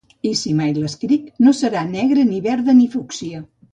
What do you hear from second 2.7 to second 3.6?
ni fúcsia.